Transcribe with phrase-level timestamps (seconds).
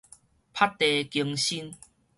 [0.55, 1.75] 覆地弓身